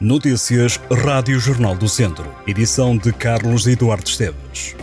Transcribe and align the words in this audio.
Notícias 0.00 0.78
Rádio 1.04 1.40
Jornal 1.40 1.74
do 1.74 1.88
Centro. 1.88 2.24
Edição 2.46 2.96
de 2.96 3.12
Carlos 3.12 3.66
Eduardo 3.66 4.08
Esteves. 4.08 4.76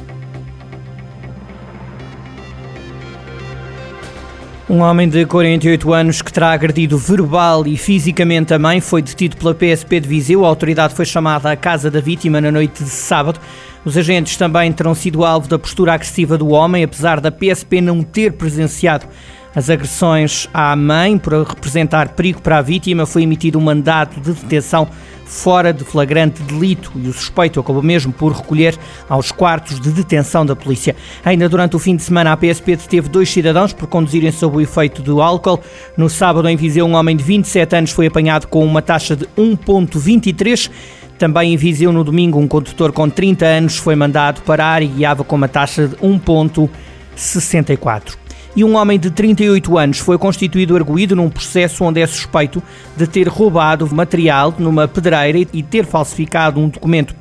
Um 4.70 4.80
homem 4.80 5.08
de 5.08 5.26
48 5.26 5.94
anos 5.94 6.22
que 6.22 6.34
terá 6.34 6.52
agredido 6.52 6.98
verbal 6.98 7.66
e 7.66 7.78
fisicamente 7.78 8.54
a 8.54 8.60
mãe 8.60 8.82
foi 8.82 9.02
detido 9.02 9.38
pela 9.38 9.56
PSP 9.56 10.02
de 10.02 10.10
Viseu. 10.10 10.44
A 10.44 10.50
autoridade 10.50 10.94
foi 10.94 11.06
chamada 11.06 11.50
à 11.50 11.56
casa 11.56 11.90
da 11.90 12.02
vítima 12.02 12.42
na 12.42 12.52
noite 12.52 12.84
de 12.84 12.90
sábado. 12.90 13.40
Os 13.86 13.96
agentes 13.96 14.36
também 14.36 14.70
terão 14.74 14.94
sido 14.94 15.24
alvo 15.24 15.48
da 15.48 15.58
postura 15.58 15.94
agressiva 15.94 16.38
do 16.38 16.50
homem, 16.50 16.84
apesar 16.84 17.22
da 17.22 17.32
PSP 17.32 17.80
não 17.80 18.04
ter 18.04 18.34
presenciado 18.34 19.08
as 19.56 19.70
agressões 19.70 20.50
à 20.54 20.76
mãe 20.76 21.18
por 21.18 21.34
representar 21.48 22.10
perigo 22.10 22.42
para 22.42 22.58
a 22.58 22.62
vítima, 22.62 23.06
foi 23.06 23.24
emitido 23.24 23.58
um 23.58 23.62
mandato 23.62 24.20
de 24.20 24.34
detenção 24.34 24.90
fora 25.26 25.74
de 25.74 25.84
flagrante 25.84 26.44
delito 26.44 26.92
e 26.96 27.08
o 27.08 27.14
suspeito 27.14 27.60
acabou 27.60 27.82
mesmo 27.82 28.14
por 28.14 28.32
recolher 28.32 28.78
aos 29.10 29.32
quartos 29.32 29.80
de 29.80 29.92
detenção 29.92 30.46
da 30.46 30.56
polícia. 30.56 30.96
Ainda 31.24 31.50
durante 31.50 31.76
o 31.76 31.80
fim 31.80 31.96
de 31.96 32.04
semana, 32.04 32.32
a 32.32 32.38
PSP 32.38 32.76
deteve 32.76 33.10
dois 33.10 33.28
cidadãos 33.30 33.74
por 33.74 33.88
conduzirem 33.88 34.32
sob 34.32 34.58
o 34.58 34.62
efeito 34.62 35.02
do 35.02 35.20
álcool. 35.22 35.60
No 35.98 36.08
sábado, 36.10 36.48
em 36.48 36.56
Viseu, 36.56 36.86
um 36.86 36.94
homem 36.94 37.18
de 37.18 37.24
27 37.24 37.76
anos 37.76 37.90
foi 37.92 38.06
apanhado 38.08 38.48
com 38.48 38.64
uma 38.64 38.82
taxa 38.82 39.16
de 39.16 39.26
1,23. 39.38 40.70
Também 41.18 41.54
em 41.54 41.58
Viseu, 41.58 41.94
no 41.94 42.04
domingo, 42.04 42.40
um 42.40 42.48
condutor 42.48 42.92
com 42.92 43.10
30 43.10 43.46
anos 43.46 43.78
foi 43.78 43.96
mandado 43.96 44.42
parar 44.42 44.84
e 44.84 44.88
guiava 44.88 45.24
com 45.24 45.38
uma 45.38 45.48
taxa 45.48 45.88
de 45.88 45.96
1,64 45.96 48.25
e 48.56 48.64
um 48.64 48.76
homem 48.76 48.98
de 48.98 49.12
38 49.12 49.78
anos 49.78 50.00
foi 50.00 50.18
constituído 50.18 50.76
arguído 50.76 51.16
num 51.16 51.30
processo 51.30 51.84
onde 51.84 52.00
é 52.00 52.08
suspeito 52.08 52.64
de 52.96 53.06
ter 53.06 53.28
roubado 53.28 53.94
material 53.94 54.54
numa 54.58 54.88
pedreira 54.88 55.38
e 55.52 55.62
ter 55.62 55.86
falsificado 55.86 56.60
um 56.60 56.70
documento. 56.70 57.14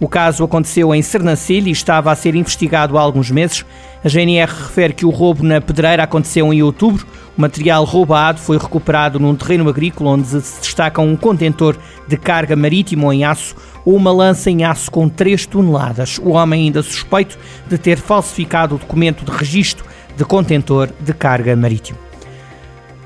O 0.00 0.08
caso 0.08 0.42
aconteceu 0.42 0.94
em 0.94 1.02
Sernancelho 1.02 1.68
e 1.68 1.72
estava 1.72 2.10
a 2.10 2.16
ser 2.16 2.34
investigado 2.34 2.96
há 2.96 3.02
alguns 3.02 3.30
meses. 3.30 3.66
A 4.02 4.08
GNR 4.08 4.50
refere 4.50 4.94
que 4.94 5.04
o 5.04 5.10
roubo 5.10 5.42
na 5.42 5.60
pedreira 5.60 6.02
aconteceu 6.02 6.50
em 6.54 6.62
outubro. 6.62 7.06
O 7.36 7.40
material 7.40 7.84
roubado 7.84 8.40
foi 8.40 8.56
recuperado 8.56 9.20
num 9.20 9.34
terreno 9.34 9.68
agrícola 9.68 10.12
onde 10.12 10.26
se 10.26 10.60
destaca 10.62 11.02
um 11.02 11.14
contentor 11.14 11.76
de 12.08 12.16
carga 12.16 12.56
marítimo 12.56 13.12
em 13.12 13.24
aço 13.24 13.54
ou 13.84 13.94
uma 13.94 14.10
lança 14.10 14.50
em 14.50 14.64
aço 14.64 14.90
com 14.90 15.06
3 15.06 15.44
toneladas. 15.44 16.18
O 16.18 16.30
homem 16.30 16.64
ainda 16.64 16.82
suspeito 16.82 17.38
de 17.68 17.76
ter 17.76 17.98
falsificado 17.98 18.76
o 18.76 18.78
documento 18.78 19.22
de 19.22 19.30
registro 19.30 19.84
de 20.16 20.24
contentor 20.24 20.90
de 21.00 21.12
carga 21.12 21.54
marítimo. 21.56 21.98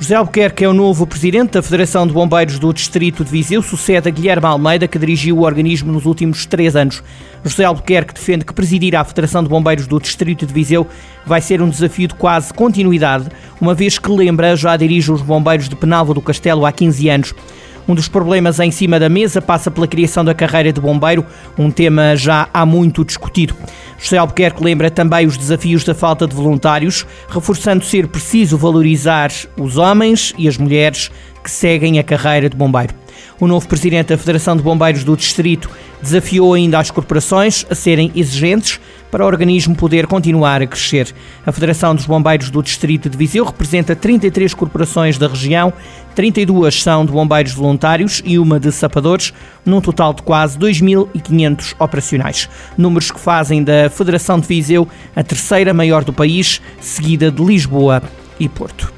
José 0.04 0.16
Albuquerque 0.16 0.64
é 0.64 0.68
o 0.68 0.74
novo 0.74 1.06
presidente 1.06 1.52
da 1.52 1.62
Federação 1.62 2.06
de 2.06 2.12
Bombeiros 2.12 2.58
do 2.58 2.72
Distrito 2.74 3.24
de 3.24 3.30
Viseu, 3.30 3.62
sucede 3.62 4.08
a 4.08 4.10
Guilherme 4.10 4.46
Almeida, 4.46 4.88
que 4.88 4.98
dirigiu 4.98 5.38
o 5.38 5.42
organismo 5.42 5.92
nos 5.92 6.04
últimos 6.04 6.44
três 6.44 6.76
anos. 6.76 7.02
José 7.42 7.64
Albuquerque 7.64 8.12
defende 8.12 8.44
que 8.44 8.52
presidir 8.52 8.94
a 8.96 9.04
Federação 9.04 9.42
de 9.42 9.48
Bombeiros 9.48 9.86
do 9.86 9.98
Distrito 9.98 10.44
de 10.44 10.52
Viseu 10.52 10.86
vai 11.24 11.40
ser 11.40 11.62
um 11.62 11.70
desafio 11.70 12.08
de 12.08 12.14
quase 12.14 12.52
continuidade, 12.52 13.28
uma 13.60 13.72
vez 13.72 13.98
que 13.98 14.10
lembra 14.10 14.56
já 14.56 14.76
dirige 14.76 15.10
os 15.10 15.22
bombeiros 15.22 15.68
de 15.68 15.76
Penalva 15.76 16.12
do 16.12 16.20
Castelo 16.20 16.66
há 16.66 16.72
15 16.72 17.08
anos. 17.08 17.34
Um 17.86 17.94
dos 17.94 18.08
problemas 18.08 18.58
em 18.60 18.70
cima 18.70 18.98
da 18.98 19.10
mesa 19.10 19.42
passa 19.42 19.70
pela 19.70 19.86
criação 19.86 20.24
da 20.24 20.32
carreira 20.32 20.72
de 20.72 20.80
bombeiro, 20.80 21.24
um 21.58 21.70
tema 21.70 22.16
já 22.16 22.48
há 22.52 22.64
muito 22.64 23.04
discutido. 23.04 23.54
José 23.98 24.16
Albuquerque 24.16 24.64
lembra 24.64 24.90
também 24.90 25.26
os 25.26 25.36
desafios 25.36 25.84
da 25.84 25.94
falta 25.94 26.26
de 26.26 26.34
voluntários, 26.34 27.06
reforçando 27.28 27.84
ser 27.84 28.08
preciso 28.08 28.56
valorizar 28.56 29.30
os 29.58 29.76
homens 29.76 30.32
e 30.38 30.48
as 30.48 30.56
mulheres 30.56 31.10
que 31.42 31.50
seguem 31.50 31.98
a 31.98 32.02
carreira 32.02 32.48
de 32.48 32.56
bombeiro. 32.56 32.94
O 33.38 33.46
novo 33.46 33.68
presidente 33.68 34.08
da 34.08 34.18
Federação 34.18 34.56
de 34.56 34.62
Bombeiros 34.62 35.04
do 35.04 35.16
Distrito 35.16 35.68
desafiou 36.00 36.54
ainda 36.54 36.78
as 36.78 36.90
corporações 36.90 37.66
a 37.68 37.74
serem 37.74 38.10
exigentes 38.14 38.80
para 39.14 39.22
o 39.22 39.28
organismo 39.28 39.76
poder 39.76 40.08
continuar 40.08 40.60
a 40.60 40.66
crescer. 40.66 41.14
A 41.46 41.52
Federação 41.52 41.94
dos 41.94 42.04
Bombeiros 42.04 42.50
do 42.50 42.60
Distrito 42.60 43.08
de 43.08 43.16
Viseu 43.16 43.44
representa 43.44 43.94
33 43.94 44.52
corporações 44.54 45.16
da 45.16 45.28
região, 45.28 45.72
32 46.16 46.82
são 46.82 47.06
de 47.06 47.12
bombeiros 47.12 47.52
voluntários 47.52 48.20
e 48.24 48.40
uma 48.40 48.58
de 48.58 48.72
sapadores, 48.72 49.32
num 49.64 49.80
total 49.80 50.14
de 50.14 50.22
quase 50.22 50.58
2.500 50.58 51.76
operacionais. 51.78 52.48
Números 52.76 53.12
que 53.12 53.20
fazem 53.20 53.62
da 53.62 53.88
Federação 53.88 54.40
de 54.40 54.48
Viseu 54.48 54.88
a 55.14 55.22
terceira 55.22 55.72
maior 55.72 56.02
do 56.02 56.12
país, 56.12 56.60
seguida 56.80 57.30
de 57.30 57.40
Lisboa 57.40 58.02
e 58.40 58.48
Porto. 58.48 58.93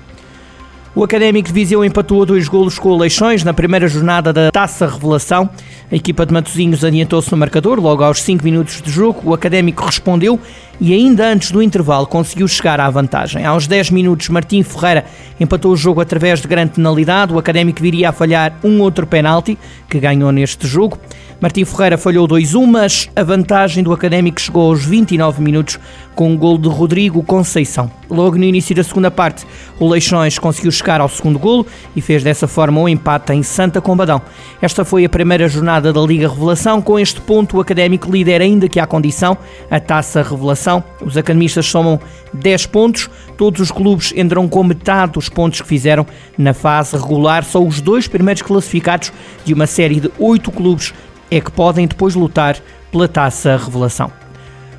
O 0.96 1.04
Académico 1.04 1.48
de 1.48 1.52
Viseu 1.52 1.84
empatou 1.84 2.22
a 2.22 2.24
dois 2.24 2.48
golos 2.48 2.78
com 2.78 2.88
o 2.88 2.96
Leixões 2.96 3.44
na 3.44 3.52
primeira 3.52 3.86
jornada 3.86 4.32
da 4.32 4.50
Taça 4.50 4.86
Revelação. 4.86 5.46
A 5.92 5.94
equipa 5.94 6.24
de 6.24 6.32
Matosinhos 6.32 6.82
adiantou-se 6.82 7.30
no 7.30 7.36
marcador 7.36 7.78
logo 7.78 8.02
aos 8.02 8.22
5 8.22 8.42
minutos 8.42 8.80
de 8.80 8.90
jogo. 8.90 9.20
O 9.22 9.34
Académico 9.34 9.84
respondeu 9.84 10.40
e 10.80 10.94
ainda 10.94 11.30
antes 11.30 11.50
do 11.50 11.62
intervalo 11.62 12.06
conseguiu 12.06 12.48
chegar 12.48 12.80
à 12.80 12.88
vantagem. 12.88 13.44
Aos 13.44 13.66
10 13.66 13.90
minutos, 13.90 14.30
Martim 14.30 14.62
Ferreira 14.62 15.04
empatou 15.38 15.70
o 15.70 15.76
jogo 15.76 16.00
através 16.00 16.40
de 16.40 16.48
grande 16.48 16.72
penalidade. 16.72 17.30
O 17.30 17.38
Académico 17.38 17.82
viria 17.82 18.08
a 18.08 18.12
falhar 18.12 18.58
um 18.64 18.80
outro 18.80 19.06
penalti 19.06 19.58
que 19.90 20.00
ganhou 20.00 20.32
neste 20.32 20.66
jogo. 20.66 20.98
Martim 21.38 21.66
Ferreira 21.66 21.98
falhou 21.98 22.26
2-1, 22.26 22.66
mas 22.66 23.10
a 23.14 23.22
vantagem 23.22 23.84
do 23.84 23.92
Académico 23.92 24.40
chegou 24.40 24.70
aos 24.70 24.82
29 24.84 25.42
minutos 25.42 25.78
com 26.14 26.30
um 26.30 26.36
gol 26.36 26.56
de 26.56 26.66
Rodrigo 26.66 27.22
Conceição. 27.22 27.90
Logo 28.08 28.38
no 28.38 28.44
início 28.44 28.74
da 28.74 28.82
segunda 28.82 29.10
parte, 29.10 29.46
o 29.78 29.86
Leixões 29.86 30.38
conseguiu 30.38 30.72
chegar 30.72 30.98
ao 30.98 31.10
segundo 31.10 31.38
golo 31.38 31.66
e 31.94 32.00
fez 32.00 32.24
dessa 32.24 32.48
forma 32.48 32.80
um 32.80 32.88
empate 32.88 33.34
em 33.34 33.42
Santa 33.42 33.82
Combadão. 33.82 34.22
Esta 34.62 34.82
foi 34.82 35.04
a 35.04 35.10
primeira 35.10 35.46
jornada 35.46 35.92
da 35.92 36.00
Liga 36.00 36.26
Revelação. 36.26 36.80
Com 36.80 36.98
este 36.98 37.20
ponto, 37.20 37.58
o 37.58 37.60
Académico 37.60 38.10
lidera 38.10 38.42
ainda 38.42 38.66
que 38.66 38.80
há 38.80 38.86
condição 38.86 39.36
a 39.70 39.78
Taça 39.78 40.22
Revelação. 40.22 40.82
Os 41.04 41.18
academistas 41.18 41.66
somam 41.66 42.00
10 42.32 42.64
pontos. 42.66 43.10
Todos 43.36 43.60
os 43.60 43.70
clubes 43.70 44.14
entram 44.16 44.48
com 44.48 44.64
metade 44.64 45.12
dos 45.12 45.28
pontos 45.28 45.60
que 45.60 45.68
fizeram 45.68 46.06
na 46.38 46.54
fase 46.54 46.96
regular. 46.96 47.44
Só 47.44 47.62
os 47.62 47.82
dois 47.82 48.08
primeiros 48.08 48.40
classificados 48.40 49.12
de 49.44 49.52
uma 49.52 49.66
série 49.66 50.00
de 50.00 50.10
8 50.18 50.50
clubes 50.50 50.94
é 51.30 51.40
que 51.40 51.50
podem 51.50 51.86
depois 51.86 52.14
lutar 52.14 52.56
pela 52.90 53.08
taça 53.08 53.56
revelação. 53.56 54.10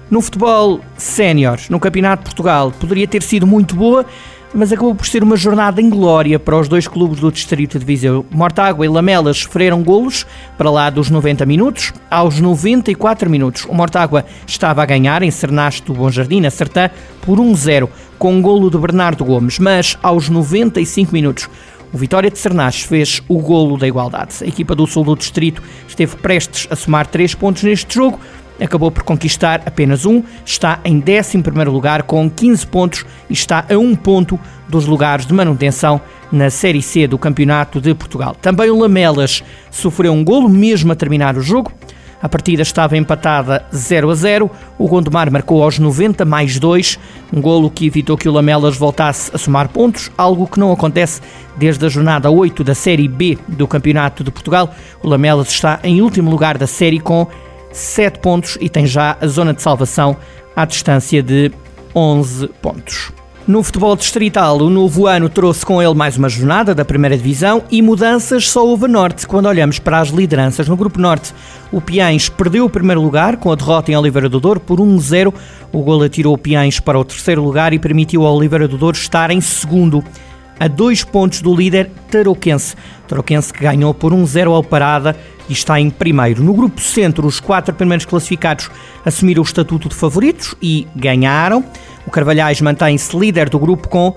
No 0.10 0.22
futebol 0.22 0.80
sénior, 0.98 1.60
no 1.70 1.80
Campeonato 1.80 2.24
de 2.24 2.30
Portugal, 2.30 2.72
poderia 2.72 3.08
ter 3.08 3.22
sido 3.22 3.46
muito 3.46 3.76
boa, 3.76 4.06
mas 4.54 4.72
acabou 4.72 4.96
por 4.96 5.06
ser 5.06 5.22
uma 5.22 5.36
jornada 5.36 5.82
em 5.82 5.90
glória 5.90 6.40
para 6.40 6.58
os 6.58 6.70
dois 6.70 6.88
clubes 6.88 7.20
do 7.20 7.30
Distrito 7.30 7.78
de 7.78 7.86
Viseu. 7.86 8.26
Mortágua 8.32 8.86
e 8.86 8.90
Lamelas 8.90 9.40
sofreram 9.40 9.84
golos 9.84 10.26
para 10.58 10.72
lá 10.72 10.90
dos 10.90 11.10
90 11.10 11.46
minutos. 11.46 11.94
Aos 12.10 12.40
94 12.40 13.30
minutos, 13.30 13.66
o 13.66 13.74
Mortágua 13.74 14.26
estava 14.48 14.82
a 14.82 14.86
ganhar 14.86 15.22
em 15.22 15.32
Cernaste 15.32 15.84
do 15.84 15.94
Bom 15.94 16.10
Jardim, 16.10 16.40
na 16.40 16.50
Sertã, 16.50 16.90
por 17.22 17.38
1-0, 17.38 17.90
com 18.18 18.34
um 18.34 18.42
golo 18.42 18.72
de 18.72 18.78
Bernardo 18.78 19.26
Gomes, 19.26 19.60
mas 19.60 19.98
aos 20.02 20.30
95 20.30 21.12
minutos, 21.12 21.50
o 21.94 21.98
Vitória 21.98 22.30
de 22.30 22.38
Sernaches 22.38 22.84
fez 22.84 23.22
o 23.28 23.40
golo 23.40 23.78
da 23.78 23.88
igualdade. 23.88 24.36
A 24.42 24.48
equipa 24.48 24.76
do 24.76 24.86
Sul 24.86 25.04
do 25.04 25.16
Distrito 25.16 25.62
esteve 25.88 26.16
prestes 26.18 26.68
a 26.70 26.76
somar 26.76 27.08
3 27.08 27.34
pontos 27.36 27.64
neste 27.64 27.96
jogo, 27.96 28.20
acabou 28.60 28.92
por 28.92 29.04
conquistar 29.04 29.62
apenas 29.66 30.06
um, 30.06 30.24
está 30.46 30.80
em 30.84 30.98
11 30.98 31.38
lugar 31.70 32.04
com 32.04 32.30
15 32.30 32.68
pontos 32.68 33.06
e 33.30 33.34
está 33.34 33.66
a 33.70 33.78
um 33.78 33.96
ponto 33.96 34.40
dos 34.68 34.86
lugares 34.86 35.26
de 35.26 35.34
manutenção 35.34 36.02
na 36.32 36.50
Série 36.50 36.82
C 36.82 37.08
do 37.08 37.18
Campeonato 37.18 37.80
de 37.80 37.94
Portugal. 37.94 38.36
Também 38.42 38.70
o 38.70 38.80
Lamelas 38.80 39.44
sofreu 39.72 40.12
um 40.12 40.24
golo 40.24 40.50
mesmo 40.50 40.92
a 40.92 40.96
terminar 40.96 41.38
o 41.38 41.42
jogo, 41.42 41.72
a 42.22 42.28
partida 42.28 42.62
estava 42.62 42.98
empatada 42.98 43.66
0 43.74 44.10
a 44.10 44.16
0. 44.16 44.52
O 44.78 44.88
Gondomar 44.88 45.32
marcou 45.32 45.64
aos 45.64 45.78
90 45.78 46.26
mais 46.26 46.60
2, 46.60 47.00
um 47.32 47.42
golo 47.42 47.70
que 47.70 47.86
evitou 47.86 48.18
que 48.18 48.28
o 48.28 48.32
Lamelas 48.32 48.78
voltasse 48.78 49.32
a 49.34 49.38
somar 49.38 49.70
pontos, 49.70 50.12
algo 50.18 50.48
que 50.48 50.60
não 50.60 50.72
acontece 50.72 51.22
desde 51.56 51.86
a 51.86 51.90
jornada 51.90 52.30
8 52.30 52.64
da 52.64 52.74
Série 52.74 53.08
B 53.08 53.38
do 53.48 53.68
Campeonato 53.68 54.24
de 54.24 54.32
Portugal. 54.32 54.74
O 55.04 55.08
Lamelas 55.08 55.50
está 55.50 55.80
em 55.84 56.02
último 56.02 56.30
lugar 56.32 56.58
da 56.58 56.68
série 56.68 57.00
com 57.00 57.28
7 57.72 58.20
pontos 58.20 58.58
e 58.60 58.70
tem 58.70 58.88
já 58.88 59.18
a 59.22 59.28
zona 59.28 59.54
de 59.54 59.62
salvação 59.62 60.18
à 60.56 60.66
distância 60.66 61.22
de 61.22 61.52
11 61.94 62.48
pontos. 62.62 63.12
No 63.48 63.64
futebol 63.64 63.96
distrital, 63.96 64.58
o 64.58 64.70
novo 64.70 65.08
ano 65.08 65.30
trouxe 65.30 65.66
com 65.66 65.82
ele 65.82 65.94
mais 65.94 66.18
uma 66.18 66.28
jornada 66.28 66.76
da 66.76 66.84
primeira 66.84 67.16
divisão 67.16 67.64
e 67.72 67.82
mudanças 67.82 68.50
só 68.50 68.68
houve 68.68 68.84
a 68.84 68.88
norte 68.90 69.26
quando 69.26 69.46
olhamos 69.46 69.80
para 69.80 70.00
as 70.00 70.10
lideranças. 70.10 70.68
No 70.68 70.76
grupo 70.76 71.00
norte, 71.00 71.34
o 71.72 71.80
Piães 71.80 72.28
perdeu 72.28 72.66
o 72.66 72.70
primeiro 72.70 73.02
lugar 73.02 73.38
com 73.38 73.50
a 73.50 73.56
derrota 73.56 73.90
em 73.90 73.96
Oliveira 73.96 74.28
do 74.28 74.42
Douro 74.42 74.60
por 74.60 74.80
1-0. 74.80 75.34
O 75.72 75.82
gol 75.82 76.04
atirou 76.04 76.34
o 76.34 76.38
Piães 76.38 76.82
para 76.82 77.00
o 77.00 77.06
terceiro 77.06 77.42
lugar 77.42 77.72
e 77.72 77.80
permitiu 77.80 78.26
ao 78.26 78.36
Oliveira 78.36 78.68
do 78.68 78.78
Douro 78.78 78.98
estar 78.98 79.32
em 79.32 79.40
segundo 79.40 80.04
a 80.60 80.68
dois 80.68 81.06
pontos 81.06 81.42
do 81.42 81.56
líder 81.56 81.90
Tarouquense. 82.12 82.76
Tarouquense 83.08 83.54
que 83.54 83.62
ganhou 83.62 83.94
por 83.94 84.12
1-0 84.12 84.52
ao 84.52 84.62
Parada 84.62 85.16
e 85.50 85.54
está 85.54 85.80
em 85.80 85.90
primeiro. 85.90 86.44
No 86.44 86.54
grupo 86.54 86.82
centro, 86.82 87.28
os 87.28 87.40
quatro 87.40 87.74
primeiros 87.74 88.06
classificados 88.06 88.70
assumiram 89.06 89.42
o 89.42 89.46
estatuto 89.46 89.90
de 89.90 89.96
favoritos 89.96 90.56
e 90.62 90.88
ganharam. 90.96 91.64
O 92.06 92.12
Carvalhais 92.12 92.62
mantém-se 92.62 93.18
líder 93.18 93.50
do 93.50 93.60
grupo 93.60 93.88
com 93.88 94.16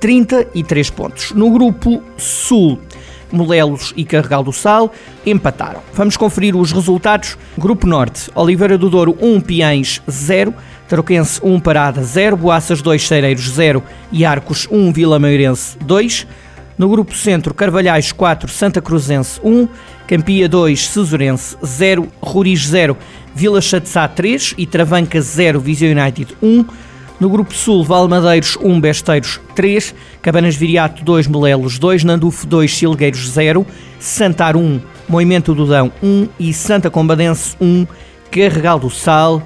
33 0.00 0.90
pontos. 0.90 1.32
No 1.32 1.50
grupo 1.50 2.02
Sul, 2.16 2.78
Molelos 3.32 3.92
e 3.96 4.04
Carregal 4.04 4.44
do 4.44 4.52
Sal 4.52 4.92
empataram. 5.24 5.80
Vamos 5.94 6.16
conferir 6.16 6.54
os 6.54 6.70
resultados. 6.72 7.38
Grupo 7.56 7.86
Norte, 7.86 8.30
Oliveira 8.34 8.76
do 8.76 8.90
Douro 8.90 9.16
1, 9.20 9.40
Piães 9.40 10.02
0, 10.10 10.54
Tarouquense 10.88 11.40
1, 11.42 11.60
Parada 11.60 12.02
0, 12.02 12.36
Boaças 12.36 12.82
2, 12.82 13.06
Cereiros 13.06 13.48
0 13.48 13.82
e 14.10 14.24
Arcos 14.24 14.68
1, 14.70 14.92
Vila 14.92 15.18
Meirense 15.18 15.78
2. 15.78 16.26
No 16.78 16.88
grupo 16.88 17.14
Centro, 17.14 17.52
Carvalhais 17.52 18.12
4, 18.12 18.48
Santa 18.50 18.80
Cruzense 18.80 19.38
1, 19.44 19.68
Campia 20.06 20.48
2, 20.48 20.76
Cesurense 20.76 21.56
0, 21.64 22.08
Ruris 22.22 22.66
0, 22.66 22.96
Vila 23.34 23.60
Chatzá 23.60 24.08
3 24.08 24.54
e 24.56 24.66
Travanca 24.66 25.20
0, 25.20 25.60
Viseu 25.60 25.92
United 25.92 26.36
1. 26.42 26.64
No 27.20 27.28
grupo 27.28 27.54
Sul, 27.54 27.84
Valmadeiros 27.84 28.56
1, 28.60 28.80
Besteiros 28.80 29.40
3, 29.54 29.94
Cabanas 30.20 30.56
Viriato 30.56 31.04
2, 31.04 31.28
Molelos 31.28 31.78
2, 31.78 32.04
Nandufo 32.04 32.46
2, 32.46 32.74
Silgueiros 32.74 33.28
0, 33.30 33.66
Santar 34.00 34.56
1, 34.56 34.80
Moimento 35.08 35.54
do 35.54 35.66
Dão 35.66 35.92
1 36.02 36.28
e 36.40 36.52
Santa 36.52 36.90
Combadense 36.90 37.54
1, 37.60 37.86
Carregal 38.30 38.78
do 38.78 38.90
Sal 38.90 39.42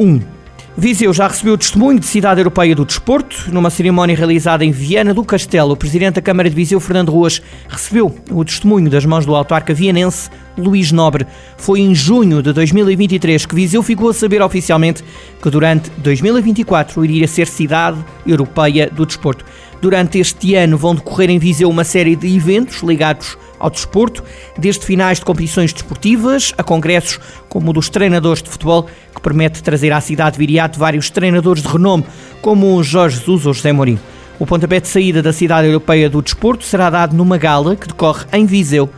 1. 0.00 0.33
Viseu 0.76 1.12
já 1.12 1.28
recebeu 1.28 1.54
o 1.54 1.58
testemunho 1.58 2.00
de 2.00 2.06
Cidade 2.06 2.40
Europeia 2.40 2.74
do 2.74 2.84
Desporto. 2.84 3.44
Numa 3.52 3.70
cerimónia 3.70 4.16
realizada 4.16 4.64
em 4.64 4.72
Viana 4.72 5.14
do 5.14 5.24
Castelo, 5.24 5.72
o 5.72 5.76
Presidente 5.76 6.16
da 6.16 6.22
Câmara 6.22 6.50
de 6.50 6.56
Viseu, 6.56 6.80
Fernando 6.80 7.12
Ruas, 7.12 7.40
recebeu 7.68 8.12
o 8.28 8.44
testemunho 8.44 8.90
das 8.90 9.04
mãos 9.04 9.24
do 9.24 9.36
autarca 9.36 9.72
vianense 9.72 10.28
Luís 10.58 10.90
Nobre. 10.90 11.28
Foi 11.56 11.78
em 11.78 11.94
junho 11.94 12.42
de 12.42 12.52
2023 12.52 13.46
que 13.46 13.54
Viseu 13.54 13.84
ficou 13.84 14.10
a 14.10 14.14
saber 14.14 14.42
oficialmente 14.42 15.04
que 15.40 15.48
durante 15.48 15.90
2024 15.98 17.04
iria 17.04 17.28
ser 17.28 17.46
Cidade 17.46 18.04
Europeia 18.26 18.90
do 18.90 19.06
Desporto. 19.06 19.44
Durante 19.80 20.18
este 20.18 20.56
ano 20.56 20.76
vão 20.76 20.96
decorrer 20.96 21.30
em 21.30 21.38
Viseu 21.38 21.70
uma 21.70 21.84
série 21.84 22.16
de 22.16 22.36
eventos 22.36 22.82
ligados 22.82 23.38
ao 23.64 23.70
desporto, 23.70 24.22
desde 24.58 24.84
finais 24.84 25.18
de 25.18 25.24
competições 25.24 25.72
desportivas 25.72 26.52
a 26.58 26.62
congressos 26.62 27.18
como 27.48 27.70
o 27.70 27.72
dos 27.72 27.88
treinadores 27.88 28.42
de 28.42 28.50
futebol, 28.50 28.86
que 29.14 29.22
permite 29.22 29.62
trazer 29.62 29.90
à 29.90 30.02
cidade 30.02 30.32
de 30.32 30.38
Viriato 30.38 30.78
vários 30.78 31.08
treinadores 31.08 31.62
de 31.62 31.68
renome, 31.68 32.04
como 32.42 32.82
Jorge 32.82 33.16
Jesus 33.16 33.46
ou 33.46 33.54
José 33.54 33.72
Mourinho. 33.72 34.00
O 34.38 34.44
pontapé 34.44 34.80
de 34.80 34.88
saída 34.88 35.22
da 35.22 35.32
cidade 35.32 35.66
europeia 35.66 36.10
do 36.10 36.20
desporto 36.20 36.64
será 36.64 36.90
dado 36.90 37.16
numa 37.16 37.38
gala 37.38 37.74
que 37.74 37.88
decorre 37.88 38.26
em 38.32 38.44
Viseu 38.44 38.90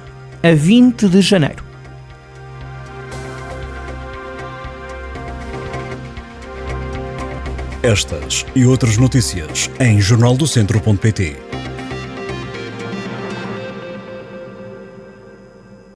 a 0.43 0.53
20 0.53 1.09
de 1.09 1.21
janeiro. 1.21 1.65
Estas 7.85 8.45
e 8.57 8.67
outras 8.67 8.97
notícias 8.97 9.71
em 9.79 10.01
jornaldocentro.pt 10.01 11.46